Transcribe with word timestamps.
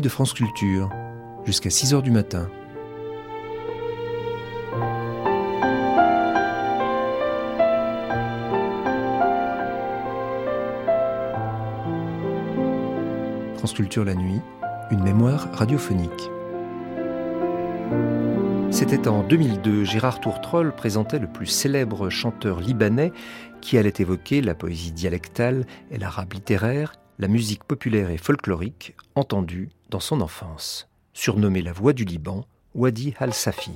de 0.00 0.08
France 0.08 0.32
Culture, 0.32 0.90
jusqu'à 1.44 1.70
6 1.70 1.94
heures 1.94 2.02
du 2.02 2.10
matin. 2.10 2.48
France 13.56 13.72
Culture 13.72 14.04
la 14.04 14.14
nuit, 14.14 14.40
une 14.90 15.02
mémoire 15.02 15.48
radiophonique. 15.52 16.30
C'était 18.70 19.08
en 19.08 19.22
2002, 19.22 19.84
Gérard 19.84 20.20
Tourtrol 20.20 20.74
présentait 20.74 21.18
le 21.18 21.26
plus 21.26 21.46
célèbre 21.46 22.10
chanteur 22.10 22.60
libanais 22.60 23.12
qui 23.60 23.78
allait 23.78 23.92
évoquer 23.98 24.40
la 24.40 24.54
poésie 24.54 24.92
dialectale 24.92 25.66
et 25.90 25.98
l'arabe 25.98 26.34
littéraire, 26.34 26.94
la 27.18 27.26
musique 27.26 27.64
populaire 27.64 28.10
et 28.10 28.18
folklorique 28.18 28.94
entendue 29.16 29.70
dans 29.88 30.00
son 30.00 30.20
enfance. 30.20 30.88
Surnommé 31.12 31.62
la 31.62 31.72
voix 31.72 31.92
du 31.92 32.04
Liban, 32.04 32.44
Wadi 32.74 33.14
al-Safi. 33.18 33.72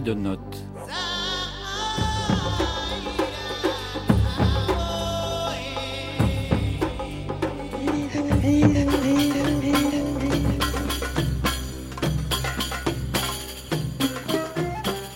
De 0.00 0.12
notes. 0.12 0.38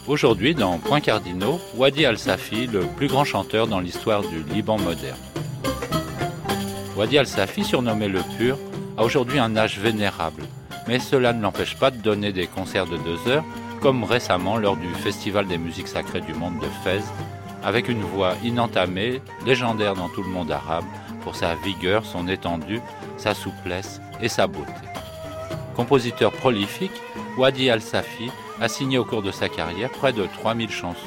Aujourd'hui, 0.08 0.54
dans 0.54 0.78
Point 0.78 1.00
Cardinaux, 1.00 1.60
Wadi 1.76 2.06
Al-Safi, 2.06 2.66
le 2.66 2.80
plus 2.80 3.08
grand 3.08 3.24
chanteur 3.24 3.66
dans 3.66 3.80
l'histoire 3.80 4.22
du 4.22 4.42
Liban 4.54 4.78
moderne. 4.78 5.18
Wadi 6.96 7.18
Al-Safi, 7.18 7.64
surnommé 7.64 8.08
le 8.08 8.20
Pur, 8.38 8.56
a 8.96 9.04
aujourd'hui 9.04 9.38
un 9.38 9.56
âge 9.56 9.78
vénérable, 9.78 10.44
mais 10.88 10.98
cela 11.00 11.34
ne 11.34 11.42
l'empêche 11.42 11.76
pas 11.76 11.90
de 11.90 11.98
donner 11.98 12.32
des 12.32 12.46
concerts 12.46 12.86
de 12.86 12.96
deux 12.96 13.30
heures, 13.30 13.44
comme 13.80 14.04
récemment 14.04 14.56
lors 14.56 14.76
du 14.76 14.88
Festival 14.88 15.46
des 15.46 15.58
musiques 15.58 15.88
sacrées 15.88 16.20
du 16.20 16.34
monde 16.34 16.58
de 16.58 16.66
Fès, 16.84 17.02
avec 17.62 17.88
une 17.88 18.02
voix 18.02 18.34
inentamée, 18.44 19.20
légendaire 19.46 19.94
dans 19.94 20.08
tout 20.08 20.22
le 20.22 20.28
monde 20.28 20.50
arabe, 20.50 20.84
pour 21.22 21.34
sa 21.34 21.54
vigueur, 21.54 22.04
son 22.04 22.28
étendue, 22.28 22.80
sa 23.16 23.34
souplesse 23.34 24.00
et 24.20 24.28
sa 24.28 24.46
beauté. 24.46 24.72
Compositeur 25.74 26.32
prolifique, 26.32 27.00
Wadi 27.36 27.70
Al-Safi 27.70 28.30
a 28.60 28.68
signé 28.68 28.98
au 28.98 29.04
cours 29.04 29.22
de 29.22 29.30
sa 29.30 29.48
carrière 29.48 29.90
près 29.90 30.12
de 30.12 30.26
3000 30.26 30.70
chansons, 30.70 30.98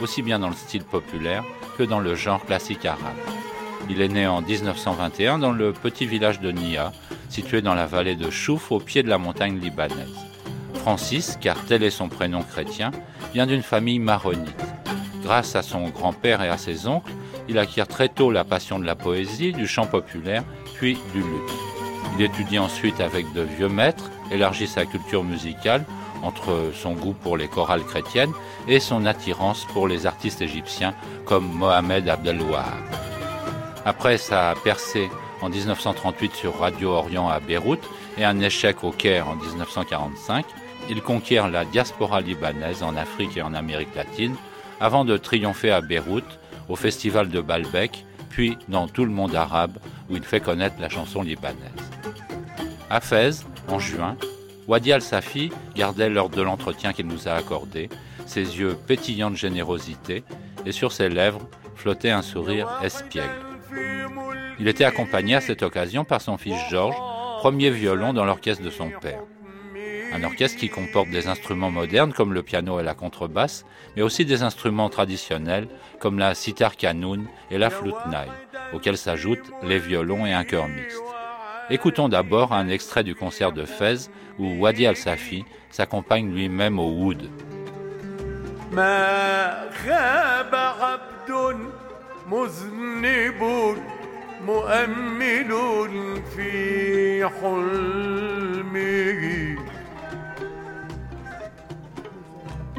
aussi 0.00 0.22
bien 0.22 0.38
dans 0.38 0.48
le 0.48 0.54
style 0.54 0.84
populaire 0.84 1.44
que 1.76 1.82
dans 1.84 2.00
le 2.00 2.14
genre 2.14 2.44
classique 2.44 2.84
arabe. 2.84 3.16
Il 3.88 4.02
est 4.02 4.08
né 4.08 4.26
en 4.26 4.42
1921 4.42 5.38
dans 5.38 5.52
le 5.52 5.72
petit 5.72 6.06
village 6.06 6.40
de 6.40 6.50
Nia, 6.50 6.92
situé 7.28 7.62
dans 7.62 7.74
la 7.74 7.86
vallée 7.86 8.16
de 8.16 8.30
Chouf 8.30 8.72
au 8.72 8.80
pied 8.80 9.02
de 9.02 9.08
la 9.08 9.18
montagne 9.18 9.58
libanaise. 9.58 10.27
Francis, 10.88 11.36
car 11.38 11.66
tel 11.66 11.82
est 11.82 11.90
son 11.90 12.08
prénom 12.08 12.40
chrétien, 12.40 12.92
vient 13.34 13.46
d'une 13.46 13.62
famille 13.62 13.98
maronite. 13.98 14.64
Grâce 15.22 15.54
à 15.54 15.60
son 15.60 15.90
grand-père 15.90 16.42
et 16.42 16.48
à 16.48 16.56
ses 16.56 16.86
oncles, 16.86 17.12
il 17.46 17.58
acquiert 17.58 17.86
très 17.86 18.08
tôt 18.08 18.30
la 18.30 18.42
passion 18.42 18.78
de 18.78 18.86
la 18.86 18.94
poésie, 18.94 19.52
du 19.52 19.66
chant 19.66 19.84
populaire, 19.84 20.44
puis 20.76 20.96
du 21.12 21.18
luth. 21.18 21.52
Il 22.16 22.24
étudie 22.24 22.58
ensuite 22.58 23.02
avec 23.02 23.30
de 23.34 23.42
vieux 23.42 23.68
maîtres, 23.68 24.10
élargit 24.30 24.66
sa 24.66 24.86
culture 24.86 25.24
musicale 25.24 25.84
entre 26.22 26.70
son 26.72 26.94
goût 26.94 27.12
pour 27.12 27.36
les 27.36 27.48
chorales 27.48 27.84
chrétiennes 27.84 28.32
et 28.66 28.80
son 28.80 29.04
attirance 29.04 29.66
pour 29.74 29.88
les 29.88 30.06
artistes 30.06 30.40
égyptiens 30.40 30.94
comme 31.26 31.52
Mohamed 31.52 32.08
Abdel 32.08 32.40
Wahab. 32.40 32.64
Après 33.84 34.16
sa 34.16 34.54
percée 34.64 35.10
en 35.42 35.50
1938 35.50 36.34
sur 36.34 36.58
Radio 36.58 36.92
Orient 36.92 37.28
à 37.28 37.40
Beyrouth 37.40 37.86
et 38.16 38.24
un 38.24 38.40
échec 38.40 38.82
au 38.84 38.90
Caire 38.90 39.28
en 39.28 39.36
1945, 39.36 40.46
il 40.88 41.02
conquiert 41.02 41.48
la 41.48 41.64
diaspora 41.64 42.20
libanaise 42.20 42.82
en 42.82 42.96
Afrique 42.96 43.36
et 43.36 43.42
en 43.42 43.54
Amérique 43.54 43.94
latine 43.94 44.36
avant 44.80 45.04
de 45.04 45.16
triompher 45.16 45.70
à 45.70 45.80
Beyrouth 45.80 46.38
au 46.68 46.76
festival 46.76 47.28
de 47.28 47.40
Baalbek, 47.40 48.04
puis 48.30 48.58
dans 48.68 48.88
tout 48.88 49.04
le 49.04 49.10
monde 49.10 49.34
arabe 49.34 49.78
où 50.10 50.16
il 50.16 50.22
fait 50.22 50.40
connaître 50.40 50.76
la 50.80 50.88
chanson 50.88 51.22
libanaise. 51.22 51.56
À 52.90 53.00
Fès, 53.00 53.44
en 53.68 53.78
juin, 53.78 54.16
Wadi 54.66 54.92
Al-Safi 54.92 55.50
gardait 55.74 56.10
lors 56.10 56.28
de 56.28 56.42
l'entretien 56.42 56.92
qu'il 56.92 57.06
nous 57.06 57.28
a 57.28 57.32
accordé, 57.32 57.88
ses 58.26 58.58
yeux 58.58 58.76
pétillants 58.86 59.30
de 59.30 59.36
générosité 59.36 60.24
et 60.66 60.72
sur 60.72 60.92
ses 60.92 61.08
lèvres 61.08 61.48
flottait 61.74 62.10
un 62.10 62.22
sourire 62.22 62.68
espiègle. 62.82 63.28
Il 64.60 64.68
était 64.68 64.84
accompagné 64.84 65.36
à 65.36 65.40
cette 65.40 65.62
occasion 65.62 66.04
par 66.04 66.20
son 66.20 66.36
fils 66.36 66.58
Georges, 66.70 66.96
premier 67.38 67.70
violon 67.70 68.12
dans 68.12 68.24
l'orchestre 68.24 68.62
de 68.62 68.70
son 68.70 68.90
père. 69.00 69.20
Un 70.12 70.24
orchestre 70.24 70.58
qui 70.58 70.68
comporte 70.68 71.10
des 71.10 71.28
instruments 71.28 71.70
modernes 71.70 72.12
comme 72.12 72.32
le 72.32 72.42
piano 72.42 72.80
et 72.80 72.82
la 72.82 72.94
contrebasse, 72.94 73.64
mais 73.94 74.02
aussi 74.02 74.24
des 74.24 74.42
instruments 74.42 74.88
traditionnels 74.88 75.68
comme 76.00 76.18
la 76.18 76.34
sitar 76.34 76.76
kanoun 76.76 77.26
et 77.50 77.58
la 77.58 77.70
flûte 77.70 78.06
naï, 78.10 78.28
auxquels 78.72 78.96
s'ajoutent 78.96 79.52
les 79.62 79.78
violons 79.78 80.26
et 80.26 80.32
un 80.32 80.44
chœur 80.44 80.66
mixte. 80.68 81.02
Écoutons 81.70 82.08
d'abord 82.08 82.52
un 82.54 82.68
extrait 82.68 83.04
du 83.04 83.14
concert 83.14 83.52
de 83.52 83.66
Fès 83.66 84.10
où 84.38 84.58
Wadi 84.58 84.86
Al-Safi 84.86 85.44
s'accompagne 85.70 86.32
lui-même 86.32 86.78
au 86.78 86.88
oud. 86.88 87.28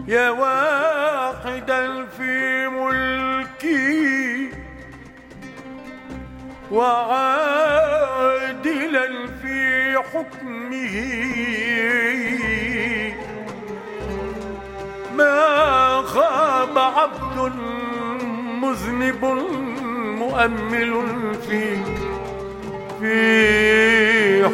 يا 0.09 0.30
واحدا 0.30 2.06
في 2.18 2.68
ملكي 2.68 4.50
وعادلا 6.72 7.68
في 9.42 9.97
حكمه. 10.14 10.96
ما 15.18 16.02
خاب 16.02 16.78
عبد 16.78 17.53
مذنب 18.62 19.26
مؤمل 20.20 20.94
في 21.50 21.64
في 23.00 23.16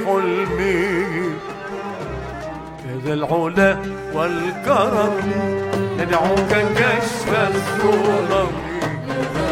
حلمي. 0.05 1.05
كذا 2.83 3.13
العلا 3.13 4.04
والكرم 4.15 5.31
ندعوك 5.99 6.51
كشف 6.75 7.29
الظلم 7.29 8.51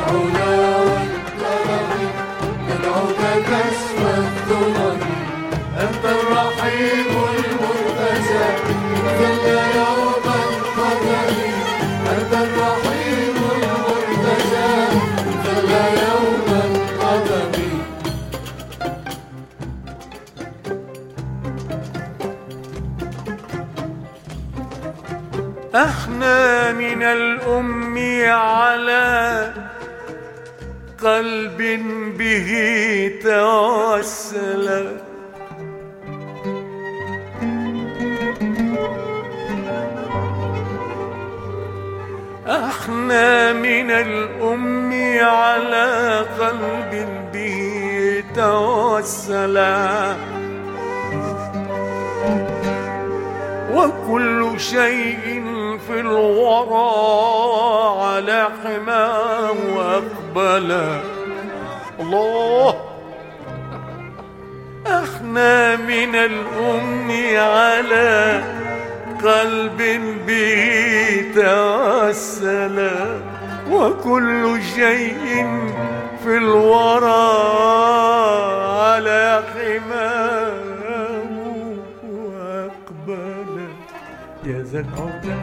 العلا 0.09 0.77
والكرم 0.77 1.89
ندعوك 2.69 3.21
كشف 3.49 3.99
الظلم 4.17 4.99
أنت 5.79 6.05
الرحيم 6.05 7.09
المرتجى. 7.35 8.47
ذل 9.19 9.45
يوم 9.75 10.25
القدر. 10.25 11.29
أنت 12.11 12.33
الرحيم 12.33 12.92
إحنا 25.75 26.71
من 26.71 27.03
الأم 27.03 27.97
على 28.29 29.53
قلب 31.03 31.57
به 32.17 32.49
توسل. 33.23 34.97
إحنا 42.47 43.53
من 43.53 43.91
الأم 43.91 44.93
على 45.21 46.25
قلب 46.39 47.07
به 47.33 48.23
توسل. 48.35 49.57
وكل 53.73 54.59
شيء 54.59 55.42
في 55.93 55.99
الورى 55.99 56.91
على 58.01 58.47
حماه 58.63 59.51
وأقبل. 59.75 60.69
الله! 61.99 62.75
إحنا 64.87 65.75
من 65.75 66.15
الأم 66.15 67.11
على 67.37 68.41
قلب 69.23 69.77
به 70.27 70.65
توسل 71.35 72.91
وكل 73.71 74.59
شيء 74.75 75.47
في 76.23 76.37
الورى 76.37 77.33
على 78.81 79.43
حماه 79.53 80.53
وأقبل. 82.03 83.67
يا 84.45 84.63
ذا 84.71 84.85
والكرم 84.97 85.42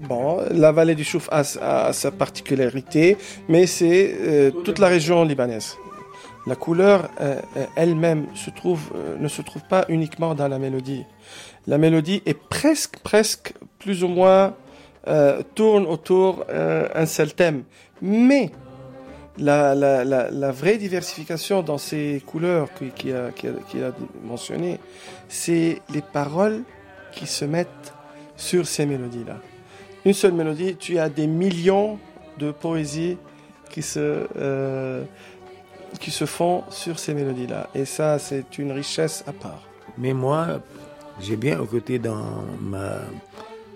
Bon, 0.00 0.40
la 0.52 0.70
vallée 0.70 0.94
du 0.94 1.02
Chouf 1.02 1.28
a, 1.32 1.42
sa 1.42 2.10
particularité, 2.12 3.16
mais 3.48 3.66
c'est 3.66 4.16
euh, 4.20 4.50
toute 4.50 4.78
la 4.78 4.86
région 4.86 5.24
libanaise. 5.24 5.76
La 6.46 6.54
couleur 6.54 7.10
euh, 7.20 7.40
euh, 7.56 7.66
elle-même 7.74 8.26
se 8.34 8.50
trouve, 8.50 8.92
ne 9.18 9.28
se 9.28 9.42
trouve 9.42 9.62
pas 9.68 9.84
uniquement 9.88 10.34
dans 10.34 10.46
la 10.46 10.58
mélodie. 10.58 11.04
La 11.66 11.78
mélodie 11.78 12.22
est 12.26 12.38
presque, 12.38 13.00
presque, 13.00 13.54
plus 13.78 14.04
ou 14.04 14.08
moins, 14.08 14.54
tourne 15.54 15.86
autour 15.86 16.44
un 16.50 17.06
seul 17.06 17.32
thème. 17.32 17.64
Mais 18.02 18.50
la, 19.38 20.50
vraie 20.52 20.76
diversification 20.76 21.62
dans 21.62 21.78
ces 21.78 22.22
couleurs 22.26 22.72
qu'il 22.74 22.92
qui 22.92 23.12
a, 23.12 23.26
a, 23.26 23.30
qu'il 23.32 23.84
a 23.84 23.92
mentionné, 24.22 24.78
c'est 25.28 25.80
les 25.92 26.02
paroles 26.02 26.62
qui 27.12 27.26
se 27.26 27.46
mettent 27.46 27.94
sur 28.38 28.66
ces 28.66 28.86
mélodies-là 28.86 29.36
une 30.04 30.14
seule 30.14 30.32
mélodie, 30.32 30.76
tu 30.76 30.98
as 30.98 31.08
des 31.08 31.26
millions 31.26 31.98
de 32.38 32.50
poésies 32.50 33.18
qui 33.70 33.82
se, 33.82 34.26
euh, 34.36 35.04
qui 36.00 36.10
se 36.10 36.24
font 36.24 36.64
sur 36.70 36.98
ces 36.98 37.14
mélodies-là. 37.14 37.68
Et 37.74 37.84
ça, 37.84 38.18
c'est 38.18 38.58
une 38.58 38.72
richesse 38.72 39.22
à 39.26 39.32
part. 39.32 39.62
Mais 39.98 40.12
moi, 40.12 40.60
j'ai 41.20 41.36
bien 41.36 41.62
écouté 41.62 41.98
dans 41.98 42.24
ma, 42.60 43.00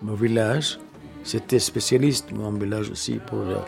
mon 0.01 0.15
village. 0.15 0.79
J'étais 1.25 1.59
spécialiste, 1.59 2.33
mon 2.33 2.53
village 2.53 2.91
aussi, 2.91 3.21
pour 3.27 3.41
euh, 3.41 3.59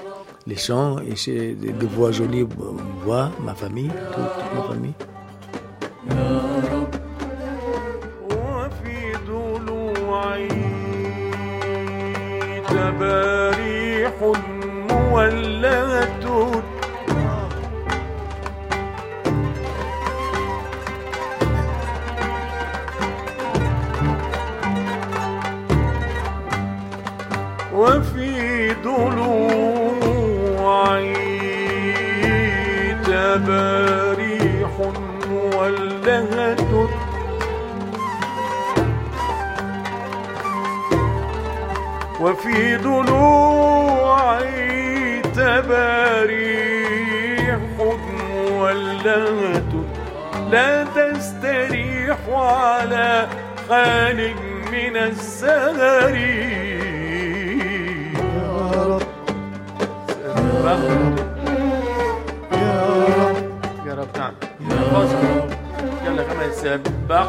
les 0.46 0.56
chants. 0.56 0.99
Et 1.00 1.17
j'ai 1.17 1.55
des, 1.55 1.73
des 1.73 1.87
voix 1.87 2.12
jolies, 2.12 2.43
euh, 2.43 2.73
voix, 3.05 3.31
ma 3.41 3.55
famille, 3.55 3.91
toute, 3.91 4.25
toute 4.38 4.55
ma 4.55 4.62
famille. 4.69 4.94
تباريح 12.84 14.12
مولعة 14.90 16.62
على 52.29 53.29
خال 53.69 54.35
من 54.73 54.97
السهر 54.97 56.15
يا 58.15 58.71
رب. 58.87 59.03
يا 63.87 63.94
رب. 63.94 64.09
نعم. 64.19 64.35
يلا 66.06 66.23
كمان 66.23 66.53
سبحت 66.53 67.29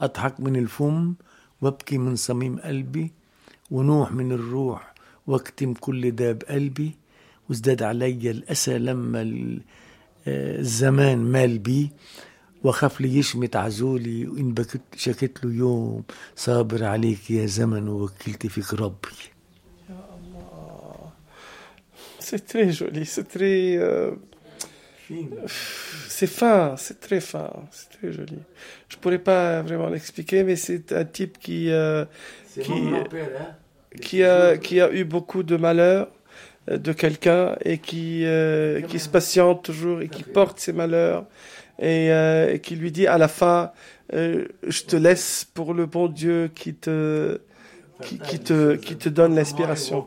أضحك 0.00 0.40
من 0.40 0.56
الفم 0.56 1.14
وأبكي 1.62 1.98
من 1.98 2.16
صميم 2.16 2.58
قلبي 2.58 3.12
ونوح 3.70 4.12
من 4.12 4.32
الروح 4.32 4.94
وأكتم 5.26 5.74
كل 5.74 6.10
داب 6.10 6.42
قلبي 6.48 6.92
وازداد 7.48 7.82
علي 7.82 8.30
الأسى 8.30 8.78
لما 8.78 9.20
آه، 10.26 10.58
الزمان 10.58 11.18
مال 11.18 11.58
بي 11.58 11.90
وخاف 12.64 13.00
لي 13.00 13.18
يشمت 13.18 13.56
عزولي 13.56 14.26
وإن 14.26 14.54
بكت 14.54 14.80
شكت 14.96 15.44
له 15.44 15.52
يوم 15.54 16.02
صابر 16.36 16.84
عليك 16.84 17.30
يا 17.30 17.46
زمن 17.46 17.88
ووكلت 17.88 18.46
فيك 18.46 18.74
ربي 18.74 19.36
C'est 22.28 22.44
très 22.44 22.72
joli, 22.72 23.06
c'est 23.06 23.28
très. 23.36 23.78
C'est 26.08 26.26
fin, 26.26 26.74
c'est 26.76 27.00
très 27.00 27.20
fin, 27.20 27.50
c'est 27.70 27.90
très 27.98 28.12
joli. 28.12 28.38
Je 28.88 28.96
pourrais 28.96 29.18
pas 29.18 29.62
vraiment 29.62 29.88
l'expliquer, 29.88 30.42
mais 30.44 30.56
c'est 30.56 30.92
un 30.92 31.04
type 31.04 31.38
qui, 31.38 31.70
euh, 31.70 32.04
Qui- 32.62 32.72
hein. 32.72 33.04
qui, 34.00 34.22
a, 34.24 34.56
qui 34.58 34.80
a 34.80 34.90
eu 34.92 35.04
beaucoup 35.04 35.42
de 35.42 35.56
malheurs 35.56 36.08
euh, 36.70 36.78
de 36.78 36.92
quelqu'un 36.92 37.56
et 37.64 37.78
qui, 37.78 38.24
euh, 38.24 38.80
qui 38.82 38.98
se 38.98 39.08
patiente 39.08 39.62
toujours 39.64 40.00
et 40.00 40.08
qui 40.08 40.22
porte 40.22 40.58
ses 40.58 40.72
malheurs 40.72 41.26
et, 41.78 42.10
euh, 42.12 42.52
et 42.54 42.60
qui 42.60 42.74
lui 42.76 42.90
dit 42.90 43.06
à 43.06 43.18
la 43.18 43.28
fin, 43.28 43.72
je 44.12 44.82
te 44.86 44.96
laisse 44.96 45.46
pour 45.52 45.74
le 45.74 45.86
bon 45.86 46.08
Dieu 46.08 46.50
qui 46.54 46.74
te, 46.74 47.40
qui, 48.02 48.18
qui 48.18 48.38
te, 48.40 48.76
qui 48.76 48.96
te 48.96 49.08
donne 49.08 49.34
l'inspiration, 49.34 50.06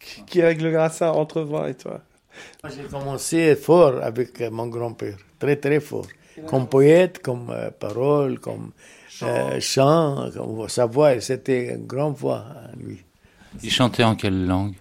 qui, 0.00 0.24
qui 0.24 0.42
réglera 0.42 0.90
ça 0.90 1.12
entre 1.12 1.42
moi 1.42 1.70
et 1.70 1.74
toi. 1.74 2.02
J'ai 2.74 2.84
commencé 2.84 3.56
fort 3.56 4.02
avec 4.02 4.40
euh, 4.40 4.50
mon 4.50 4.66
grand-père, 4.66 5.16
très 5.38 5.56
très 5.56 5.80
fort. 5.80 6.06
Comme 6.46 6.66
poète, 6.66 7.18
comme 7.20 7.50
euh, 7.50 7.70
parole, 7.70 8.38
comme 8.38 8.72
euh, 9.22 9.60
chant, 9.60 10.30
comme 10.34 10.68
sa 10.68 10.86
voix, 10.86 11.20
c'était 11.20 11.74
une 11.74 11.86
grande 11.86 12.16
voix, 12.16 12.44
hein, 12.48 12.70
lui. 12.78 13.04
Il 13.62 13.70
chantait 13.70 14.04
en 14.04 14.16
quelle 14.16 14.46
langue? 14.46 14.74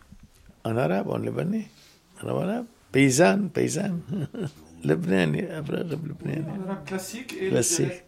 En 0.63 0.77
arabe, 0.77 1.09
en 1.09 1.17
libanais. 1.17 1.67
En 2.23 2.29
arabe. 2.29 2.65
Paysanne, 2.91 3.49
paysanne. 3.49 4.01
Lebanais. 4.83 5.47
classique 6.85 7.35
et 7.39 7.49
Classique. 7.49 8.03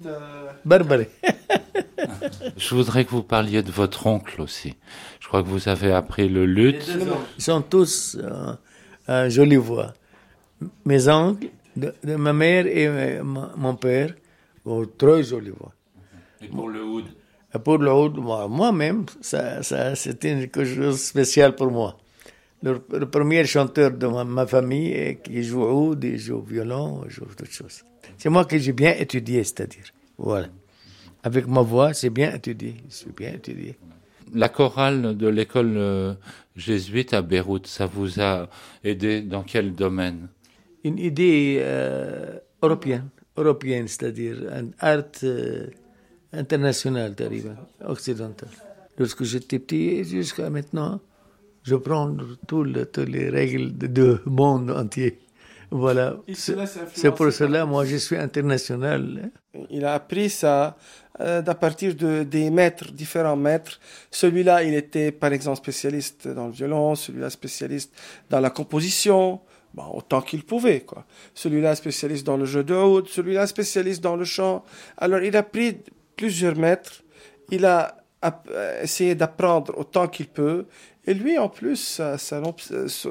Barbare. 0.65 1.05
Je 2.57 2.75
voudrais 2.75 3.05
que 3.05 3.11
vous 3.11 3.23
parliez 3.23 3.61
de 3.61 3.71
votre 3.71 4.07
oncle 4.07 4.41
aussi. 4.41 4.75
Je 5.19 5.27
crois 5.27 5.43
que 5.43 5.47
vous 5.47 5.69
avez 5.69 5.91
appris 5.93 6.27
le 6.29 6.45
luth. 6.45 6.89
Ils 7.37 7.43
sont 7.43 7.61
tous 7.61 8.17
euh, 8.21 8.53
euh, 9.09 9.29
jolies 9.29 9.55
voix. 9.57 9.93
Mes 10.85 11.07
oncles, 11.07 11.47
de, 11.75 11.93
de 12.03 12.15
ma 12.15 12.33
mère 12.33 12.65
et 12.67 12.87
euh, 12.87 13.23
ma- 13.23 13.51
mon 13.57 13.75
père, 13.75 14.13
ont 14.65 14.85
très 14.97 15.23
jolies 15.23 15.49
voix. 15.57 15.73
Et 16.41 16.47
pour 16.47 16.69
le 16.69 16.83
oud 16.83 17.05
Et 17.55 17.59
Pour 17.59 17.77
le 17.77 17.91
oud, 17.93 18.17
moi- 18.17 18.47
moi-même, 18.47 19.05
ça, 19.21 19.61
ça, 19.63 19.95
c'était 19.95 20.35
quelque 20.35 20.63
chose 20.65 20.95
de 20.95 20.99
spécial 20.99 21.55
pour 21.55 21.69
moi. 21.71 21.97
Le, 22.61 22.81
le 22.91 23.05
premier 23.09 23.45
chanteur 23.45 23.91
de 23.91 24.07
ma, 24.07 24.23
ma 24.23 24.47
famille 24.47 25.17
qui 25.23 25.43
joue 25.43 25.63
oud, 25.65 26.03
il 26.03 26.17
joue 26.17 26.41
violon, 26.41 27.01
il 27.05 27.11
joue 27.11 27.25
toutes 27.37 27.51
choses. 27.51 27.83
C'est 28.17 28.29
moi 28.29 28.45
que 28.45 28.57
j'ai 28.57 28.71
bien 28.73 28.93
étudié, 28.93 29.43
c'est-à-dire. 29.43 29.83
Voilà. 30.17 30.47
Avec 31.23 31.45
ma 31.47 31.61
voix, 31.61 31.93
c'est 31.93 32.09
bien 32.09 32.33
étudié. 32.33 32.75
Suis 32.89 33.11
bien 33.11 33.33
étudié. 33.33 33.75
La 34.33 34.47
chorale 34.49 35.15
de 35.17 35.27
l'école 35.27 35.73
euh, 35.75 36.13
jésuite 36.55 37.13
à 37.13 37.21
Beyrouth. 37.21 37.67
Ça 37.67 37.85
vous 37.85 38.19
a 38.19 38.49
aidé 38.83 39.21
dans 39.21 39.43
quel 39.43 39.73
domaine? 39.73 40.27
Une 40.83 40.99
idée 40.99 41.57
euh, 41.61 42.39
européenne, 42.61 43.09
européenne 43.37 43.87
c'est-à-dire 43.87 44.37
un 44.51 44.67
art 44.79 45.03
euh, 45.23 45.67
international, 46.31 47.15
occidental. 47.85 48.49
Lorsque 48.97 49.23
j'étais 49.23 49.59
petit, 49.59 50.03
jusqu'à 50.03 50.49
maintenant, 50.49 50.99
je 51.63 51.75
prends 51.75 52.15
toutes 52.47 52.97
les 52.97 53.29
règles 53.29 53.71
du 53.71 54.15
monde 54.25 54.71
entier. 54.71 55.19
Voilà. 55.73 56.17
C'est 56.35 57.11
pour 57.15 57.31
cela, 57.31 57.65
moi, 57.65 57.83
je 57.83 57.95
suis 57.95 58.15
international. 58.15 59.31
Il 59.71 59.83
a 59.85 59.95
appris 59.95 60.29
ça 60.29 60.77
euh, 61.19 61.41
d'à 61.41 61.55
partir 61.55 61.95
de, 61.95 62.21
des 62.21 62.51
maîtres, 62.51 62.91
différents 62.91 63.35
maîtres. 63.35 63.79
Celui-là, 64.11 64.61
il 64.61 64.75
était 64.75 65.11
par 65.11 65.33
exemple 65.33 65.57
spécialiste 65.57 66.27
dans 66.27 66.45
le 66.45 66.51
violon, 66.53 66.93
celui-là 66.93 67.31
spécialiste 67.31 67.91
dans 68.29 68.39
la 68.39 68.51
composition, 68.51 69.41
bon, 69.73 69.85
autant 69.95 70.21
qu'il 70.21 70.43
pouvait. 70.43 70.81
quoi. 70.81 71.05
Celui-là 71.33 71.73
spécialiste 71.73 72.23
dans 72.23 72.37
le 72.37 72.45
jeu 72.45 72.63
de 72.63 72.75
oud, 72.75 73.07
celui-là 73.07 73.47
spécialiste 73.47 74.03
dans 74.03 74.15
le 74.15 74.25
chant. 74.25 74.63
Alors 74.97 75.23
il 75.23 75.35
a 75.35 75.41
pris 75.41 75.79
plusieurs 76.15 76.55
maîtres, 76.55 77.01
il 77.49 77.65
a 77.65 77.97
euh, 78.23 78.83
essayé 78.83 79.15
d'apprendre 79.15 79.73
autant 79.75 80.07
qu'il 80.07 80.27
peut. 80.27 80.67
Et 81.06 81.14
lui, 81.14 81.38
en 81.38 81.48
plus, 81.48 81.76
sa, 81.76 82.18
sa, 82.18 82.42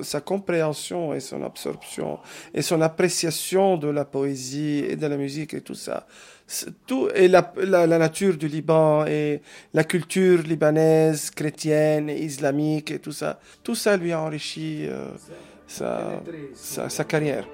sa 0.03 0.21
compréhension 0.21 1.13
et 1.15 1.19
son 1.19 1.43
absorption 1.43 2.19
et 2.53 2.61
son 2.61 2.81
appréciation 2.81 3.75
de 3.75 3.87
la 3.87 4.05
poésie 4.05 4.85
et 4.87 4.95
de 4.95 5.07
la 5.07 5.17
musique 5.17 5.55
et 5.55 5.61
tout 5.61 5.73
ça, 5.73 6.05
c'est 6.45 6.85
tout, 6.85 7.09
et 7.15 7.27
la, 7.27 7.51
la, 7.57 7.87
la 7.87 7.97
nature 7.97 8.37
du 8.37 8.47
Liban 8.47 9.05
et 9.05 9.41
la 9.73 9.83
culture 9.83 10.43
libanaise, 10.43 11.31
chrétienne 11.31 12.09
et 12.09 12.19
islamique 12.21 12.91
et 12.91 12.99
tout 12.99 13.11
ça, 13.11 13.39
tout 13.63 13.75
ça 13.75 13.97
lui 13.97 14.11
a 14.13 14.21
enrichi 14.21 14.85
euh, 14.87 15.07
sa, 15.65 16.21
sa, 16.53 16.89
sa 16.89 17.03
carrière. 17.03 17.47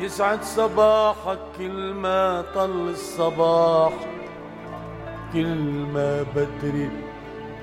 يسعد 0.00 0.42
صباحك 0.42 1.38
كل 1.58 1.92
ما 1.92 2.42
طل 2.54 2.88
الصباح 2.88 3.92
كل 5.32 5.56
ما 5.94 6.22
بدري 6.22 7.03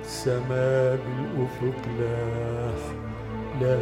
سما 0.03 0.95
بالأفق 0.95 1.81
لاح 1.99 2.83
لاح 3.61 3.81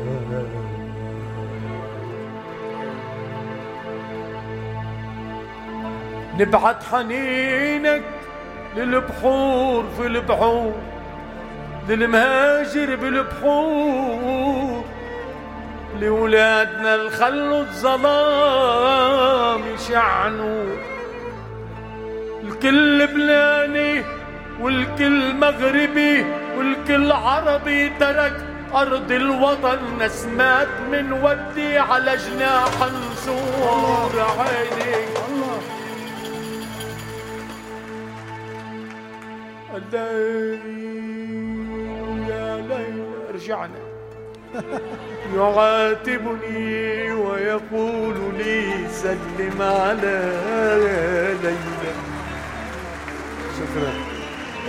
نبعت 6.39 6.83
حنينك 6.83 8.03
للبحور 8.77 9.85
في 9.97 10.07
البحور 10.07 10.75
للمهاجر 11.89 12.97
بالبحور. 12.97 14.85
لولادنا 16.01 16.95
الخلوا 16.95 17.61
الظلام 17.61 19.61
يشعنوا 19.75 20.65
الكل 22.43 22.99
لبناني 22.99 24.03
والكل 24.61 25.35
مغربي 25.35 26.27
والكل 26.57 27.13
عربي 27.13 27.89
ترك 27.89 28.51
أرض 28.75 29.13
الوطن 29.13 29.79
نسمات 30.01 30.69
من 30.91 31.13
ودي 31.13 31.79
على 31.79 32.17
جناح 32.17 32.71
نسور 33.13 34.27
عيني. 34.39 35.07
يا 42.29 42.57
ليل 42.57 43.35
رجعنا. 43.35 43.81
يعاتبني 45.37 47.13
ويقول 47.13 48.17
لي 48.39 48.89
سلم 48.89 49.63
على 49.63 50.33
ليلى. 51.43 51.95
شكرا. 53.59 54.10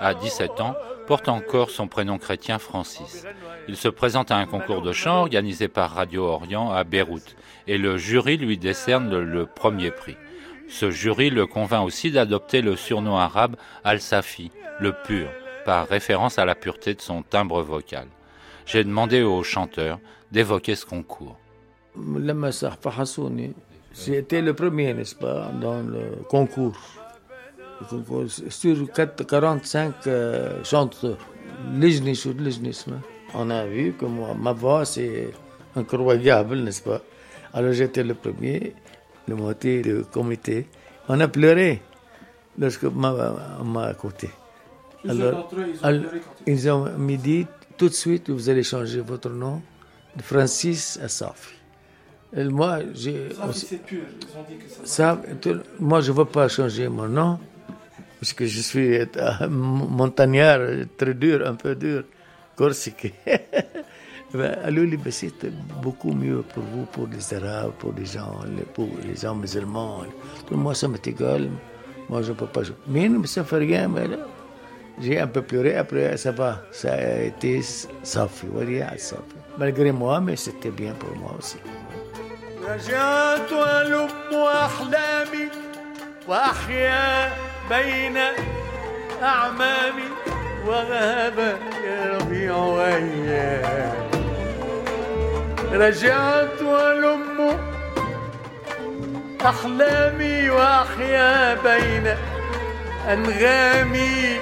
à 0.00 0.14
17 0.14 0.60
ans, 0.60 0.74
porte 1.06 1.28
encore 1.28 1.70
son 1.70 1.88
prénom 1.88 2.18
chrétien 2.18 2.58
Francis. 2.58 3.26
Il 3.68 3.76
se 3.76 3.88
présente 3.88 4.30
à 4.30 4.36
un 4.36 4.46
concours 4.46 4.82
de 4.82 4.92
chant 4.92 5.20
organisé 5.20 5.68
par 5.68 5.90
Radio 5.90 6.24
Orient 6.24 6.70
à 6.70 6.84
Beyrouth 6.84 7.36
et 7.66 7.78
le 7.78 7.96
jury 7.96 8.36
lui 8.36 8.58
décerne 8.58 9.16
le, 9.18 9.46
premier 9.46 9.90
prix. 9.90 10.16
Ce 10.68 10.90
jury 10.90 11.30
le 11.30 11.46
convainc 11.46 11.84
aussi 11.84 12.10
d'adopter 12.10 12.62
le 12.62 12.76
surnom 12.76 13.16
arabe 13.16 13.56
Al-Safi, 13.84 14.50
le 14.80 14.92
pur, 15.04 15.28
par 15.64 15.86
référence 15.88 16.38
à 16.38 16.44
la 16.44 16.54
pureté 16.54 16.94
de 16.94 17.00
son 17.00 17.22
timbre 17.22 17.62
vocal. 17.62 18.06
J'ai 18.66 18.84
demandé 18.84 19.22
au 19.22 19.42
chanteur 19.42 19.98
d'évoquer 20.32 20.76
ce 20.76 20.86
concours. 20.86 21.36
C'était 23.92 24.42
le 24.42 24.54
premier, 24.54 24.94
n'est-ce 24.94 25.16
pas, 25.16 25.50
dans 25.60 25.82
le 25.82 26.22
concours 26.28 26.78
sur 28.48 28.92
4, 28.92 29.24
45 29.24 29.94
euh, 30.06 30.64
chanteurs, 30.64 31.18
on 33.34 33.50
a 33.50 33.66
vu 33.66 33.92
que 33.92 34.04
moi, 34.06 34.34
ma 34.38 34.52
voix 34.52 34.84
c'est 34.84 35.30
incroyable, 35.76 36.56
n'est-ce 36.58 36.82
pas? 36.82 37.00
Alors 37.52 37.72
j'étais 37.72 38.02
le 38.02 38.14
premier, 38.14 38.74
le 39.28 39.34
moitié 39.36 39.82
du 39.82 40.02
comité. 40.04 40.66
On 41.08 41.20
a 41.20 41.28
pleuré 41.28 41.82
lorsque 42.58 42.84
m'a 42.84 43.94
côté. 43.94 44.30
Alors, 45.08 45.50
alors, 45.82 46.12
ils 46.46 46.70
ont 46.70 46.84
me 46.98 47.16
dit 47.16 47.46
tout 47.76 47.88
de 47.88 47.94
suite, 47.94 48.28
vous 48.30 48.50
allez 48.50 48.62
changer 48.62 49.00
votre 49.00 49.30
nom 49.30 49.62
de 50.14 50.22
Francis 50.22 50.98
à 51.02 51.08
Safi. 51.08 51.54
Et 52.36 52.44
moi, 52.44 52.80
j'ai. 52.94 53.32
Safi, 53.34 53.58
c'est 53.58 53.82
pur. 53.82 54.02
Ils 54.20 54.38
ont 54.38 54.44
dit 54.48 54.56
que 54.56 54.86
ça. 54.86 55.20
Moi, 55.78 56.00
je 56.00 56.12
ne 56.12 56.16
veux 56.18 56.24
pas 56.26 56.48
changer 56.48 56.88
mon 56.88 57.08
nom 57.08 57.38
parce 58.19 58.33
que 58.33 58.45
je 58.45 58.59
suis 58.61 58.97
euh, 58.97 59.07
montagnard, 59.49 60.59
très 60.97 61.13
dur, 61.13 61.47
un 61.47 61.55
peu 61.55 61.75
dur, 61.75 62.03
corsique. 62.55 63.13
Ben, 64.33 64.55
قالوا 64.63 64.85
لي 64.85 64.97
بس 64.97 65.25
c'est 65.25 65.45
beaucoup 65.81 66.13
mieux 66.13 66.43
pour 66.53 66.63
vous, 66.63 66.85
pour 66.85 67.07
les 67.07 67.33
Arabes, 67.33 67.71
pour 67.79 67.93
les 67.97 68.05
gens, 68.05 68.39
les, 68.57 68.63
pour 68.63 68.89
les 69.07 69.15
gens 69.15 69.35
musulmans. 69.35 70.03
Tout 70.45 70.55
moi, 70.57 70.73
ça 70.75 70.87
m'est 70.89 71.07
égal. 71.07 71.49
Moi, 72.09 72.21
je 72.21 72.31
ne 72.31 72.37
peux 72.37 72.47
pas 72.47 72.63
jouer. 72.63 72.75
Mais 72.87 73.07
ça 73.27 73.41
ne 73.41 73.45
fait 73.45 73.57
rien. 73.57 73.87
Mais 73.87 74.07
là, 74.07 74.17
j'ai 74.99 75.19
un 75.19 75.27
peu 75.27 75.41
pleuré. 75.41 75.75
Après, 75.77 76.17
ça 76.17 76.31
va. 76.31 76.63
Ça 76.71 76.93
a 76.93 77.21
été 77.31 77.61
safi. 78.03 78.47
وريع 78.47 78.97
safi. 78.97 79.37
Malgré 79.57 79.91
moi, 79.91 80.19
mais 80.19 80.35
c'était 80.35 80.71
bien 80.81 80.93
pour 81.01 81.15
moi 81.15 81.33
aussi. 81.39 81.57
رجعت 82.65 83.51
ألم 83.51 84.09
أحلامي 84.33 85.49
وأحيا 86.27 87.31
بين 87.70 88.18
أعمامي 89.22 90.08
وغاب 90.66 91.58
يا 91.84 92.18
ربيع 92.18 92.54
أيام 92.86 94.10
رجعت 95.72 96.60
ألم 96.62 97.58
أحلامي 99.46 100.50
وأحيا 100.50 101.54
بين 101.54 102.14
أنغامي 103.08 104.38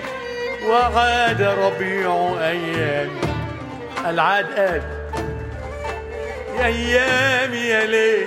وعاد 0.66 1.42
ربيع 1.42 2.36
أيامي. 2.40 3.20
العاد 4.06 4.46
قال 4.46 4.82
يا 6.58 6.66
أيام 6.66 7.54
يا 7.54 7.86
ليل 7.86 8.26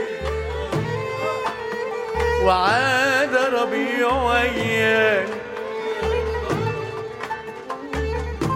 وعاد 2.44 3.36
ربيع 3.36 4.34
أيام 4.42 5.26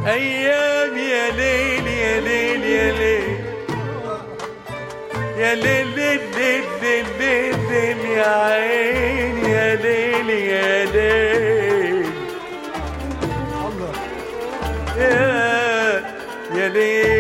أيام 0.08 0.98
يا 0.98 1.30
ليل 1.30 1.88
يا 1.88 2.20
ليل 2.20 2.64
يا 2.64 2.92
ليل. 2.92 3.46
يا 5.38 5.56
ليل 5.56 5.88
ليل 5.96 6.20
ليل 6.36 6.64
ليل 6.82 7.06
ليل, 7.20 7.56
ليل 7.70 8.06
يا 8.06 8.28
عين 8.28 9.46
يا 9.46 9.76
ليل 9.76 10.30
يا 10.30 10.86
ليل. 10.86 12.06
يا 14.98 16.04
يا 16.56 16.68
ليل 16.70 17.15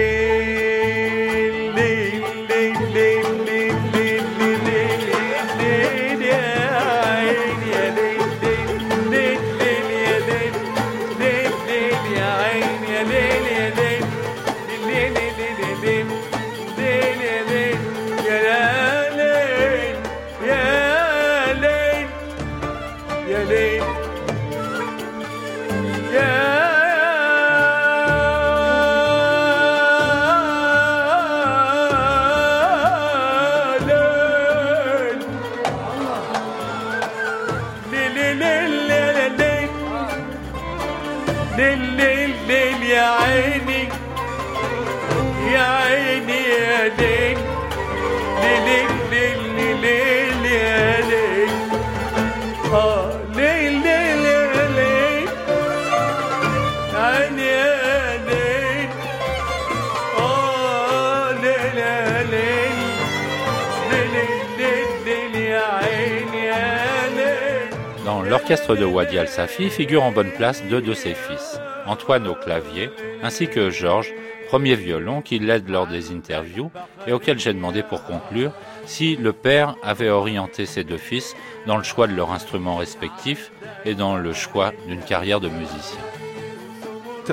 l'orchestre 68.48 68.76
de 68.76 68.86
Wadi 68.86 69.18
Al-Safi 69.18 69.72
figurent 69.72 70.04
en 70.04 70.12
bonne 70.12 70.30
place 70.30 70.62
deux 70.70 70.80
de 70.80 70.94
ses 70.94 71.16
fils, 71.16 71.60
Antoine 71.88 72.28
au 72.28 72.36
clavier, 72.36 72.92
ainsi 73.24 73.48
que 73.48 73.72
Georges, 73.72 74.14
premier 74.50 74.76
violon, 74.76 75.24
qui 75.24 75.40
l'aide 75.40 75.68
lors 75.68 75.88
des 75.88 76.12
interviews 76.12 76.70
et 77.08 77.12
auquel 77.12 77.40
j'ai 77.40 77.56
demandé 77.56 77.82
pour 77.82 78.04
conclure 78.04 78.52
si 78.86 79.16
le 79.16 79.34
père 79.34 79.76
avait 79.82 80.12
orienté 80.12 80.68
ses 80.68 80.84
deux 80.84 81.00
fils 81.00 81.36
dans 81.66 81.76
le 81.76 81.82
choix 81.82 82.06
de 82.06 82.14
leurs 82.14 82.34
instruments 82.34 82.76
respectifs 82.76 83.52
et 83.84 83.96
dans 83.96 84.16
le 84.16 84.32
choix 84.32 84.74
d'une 84.88 85.02
carrière 85.02 85.40
de 85.40 85.50
musicien. 85.50 86.02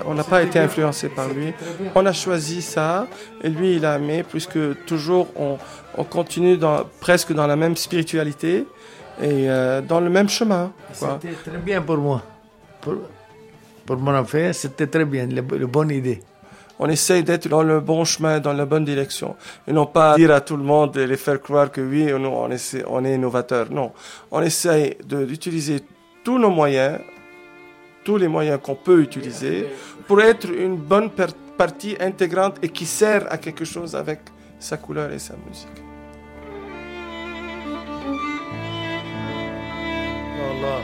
On 0.07 0.14
n'a 0.14 0.25
pas 0.25 0.42
été 0.42 0.59
influencé 0.61 1.11
par 1.11 1.29
lui. 1.29 1.53
On 1.94 2.07
a 2.07 2.14
choisi 2.14 2.62
ça 2.62 3.07
et 3.44 3.51
lui 3.51 3.77
il 3.77 3.85
a 3.85 3.96
aimé 3.96 4.25
puisque 4.27 4.87
toujours 4.87 5.29
on, 5.37 5.59
on 5.98 6.05
continue 6.05 6.59
presque 7.01 7.35
dans 7.35 7.46
la 7.46 7.57
même 7.57 7.77
spiritualité 7.77 8.64
et 9.20 9.51
euh, 9.51 9.81
dans 9.83 10.01
le 10.01 10.11
même 10.11 10.29
chemin. 10.29 10.72
C'était 10.92 11.33
très 11.44 11.59
bien 11.59 11.83
pour 11.83 11.98
moi. 11.98 12.22
Pour, 12.81 12.94
pour 13.87 13.96
mon 13.96 14.14
affaire, 14.14 14.55
c'était 14.55 14.87
très 14.87 15.05
bien, 15.05 15.27
la, 15.27 15.42
la 15.42 15.66
bonne 15.66 15.90
idée. 15.90 16.20
On 16.79 16.88
essaye 16.88 17.22
d'être 17.22 17.48
dans 17.48 17.62
le 17.62 17.81
bon 17.81 18.05
chemin, 18.05 18.40
dans 18.40 18.53
la 18.53 18.64
bonne 18.64 18.85
direction. 18.85 19.37
Et 19.68 19.72
non 19.72 19.87
pas 19.87 20.16
dire 20.16 20.33
à 20.33 20.40
tout 20.40 20.57
le 20.57 20.64
monde 20.64 20.96
et 20.96 21.07
les 21.07 21.16
faire 21.16 21.40
croire 21.40 21.70
que 21.70 21.81
oui, 21.81 22.07
nous, 22.07 22.27
on, 22.29 22.51
essaie, 22.51 22.83
on 22.88 23.05
est 23.05 23.14
innovateur. 23.14 23.70
Non. 23.70 23.92
On 24.31 24.42
essaye 24.42 24.96
d'utiliser 25.05 25.81
tous 26.25 26.38
nos 26.38 26.51
moyens, 26.51 26.98
tous 28.05 28.16
les 28.16 28.27
moyens 28.27 28.59
qu'on 28.61 28.75
peut 28.75 29.01
utiliser 29.01 29.68
pour 30.09 30.20
être 30.20 30.51
une 30.51 30.77
bonne 30.77 31.11
partie 31.57 31.96
intégrante 32.01 32.57
et 32.62 32.68
qui 32.68 32.87
sert 32.87 33.31
à 33.31 33.38
quelque 33.38 33.64
chose 33.64 33.94
avec 33.94 34.20
sa 34.59 34.77
couleur 34.77 35.12
et 35.12 35.18
sa 35.20 35.35
musique. 35.48 35.91
والله 40.62 40.83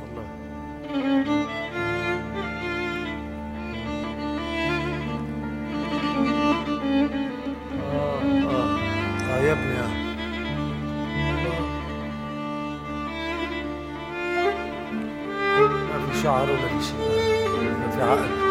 والله 0.00 0.26
آه 7.92 8.20
آه. 8.50 8.78
آه 9.30 9.40
يا 9.42 9.52
ابني 9.52 9.78
آه. 9.78 10.06
ما 15.92 16.12
في 16.12 16.22
شعر 16.22 16.50
ولا 16.50 16.68
في 16.78 16.84
شيء 16.84 16.96
ما 17.80 17.90
في 17.90 18.02
عقل 18.02 18.45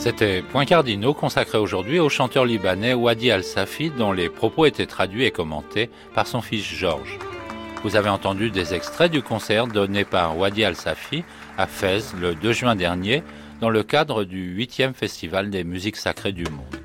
C'était 0.00 0.40
Point 0.40 0.64
Cardinaux 0.64 1.12
consacré 1.12 1.58
aujourd'hui 1.58 1.98
au 1.98 2.08
chanteur 2.08 2.46
libanais 2.46 2.94
Wadi 2.94 3.30
Al-Safi 3.30 3.90
dont 3.90 4.12
les 4.12 4.30
propos 4.30 4.64
étaient 4.64 4.86
traduits 4.86 5.26
et 5.26 5.30
commentés 5.30 5.90
par 6.14 6.26
son 6.26 6.40
fils 6.40 6.64
Georges. 6.64 7.18
Vous 7.82 7.96
avez 7.96 8.08
entendu 8.08 8.50
des 8.50 8.72
extraits 8.72 9.12
du 9.12 9.20
concert 9.20 9.66
donné 9.66 10.06
par 10.06 10.38
Wadi 10.38 10.64
Al-Safi 10.64 11.22
à 11.58 11.66
Fès 11.66 12.14
le 12.18 12.34
2 12.34 12.52
juin 12.54 12.76
dernier 12.76 13.22
dans 13.60 13.68
le 13.68 13.82
cadre 13.82 14.24
du 14.24 14.56
8e 14.56 14.94
Festival 14.94 15.50
des 15.50 15.64
musiques 15.64 15.98
sacrées 15.98 16.32
du 16.32 16.44
monde. 16.44 16.80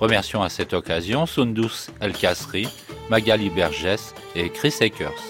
Remercions 0.00 0.42
à 0.42 0.48
cette 0.48 0.72
occasion 0.72 1.26
Sundus 1.26 1.92
El 2.00 2.12
Kasri, 2.12 2.66
Magali 3.08 3.50
Bergès 3.50 4.16
et 4.34 4.50
Chris 4.50 4.74
Akers. 4.80 5.22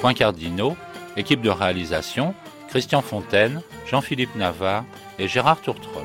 Point 0.00 0.14
Cardinaux, 0.14 0.76
équipe 1.16 1.42
de 1.42 1.50
réalisation, 1.50 2.34
Christian 2.70 3.02
Fontaine, 3.02 3.62
Jean-Philippe 3.86 4.34
Navarre 4.34 4.84
et 5.20 5.28
Gérard 5.28 5.60
Tourtrol. 5.60 6.02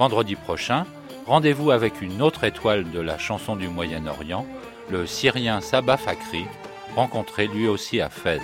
Vendredi 0.00 0.34
prochain, 0.34 0.86
rendez-vous 1.26 1.72
avec 1.72 2.00
une 2.00 2.22
autre 2.22 2.44
étoile 2.44 2.90
de 2.90 3.00
la 3.00 3.18
chanson 3.18 3.54
du 3.54 3.68
Moyen-Orient, 3.68 4.46
le 4.90 5.04
Syrien 5.04 5.60
Sabah 5.60 5.98
Fakri, 5.98 6.46
rencontré 6.96 7.46
lui 7.46 7.68
aussi 7.68 8.00
à 8.00 8.08
Fès. 8.08 8.40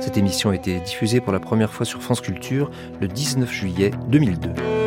Cette 0.00 0.16
émission 0.16 0.48
a 0.48 0.54
été 0.54 0.80
diffusée 0.80 1.20
pour 1.20 1.34
la 1.34 1.40
première 1.40 1.74
fois 1.74 1.84
sur 1.84 2.02
France 2.02 2.22
Culture 2.22 2.70
le 3.02 3.08
19 3.08 3.52
juillet 3.52 3.90
2002. 4.08 4.81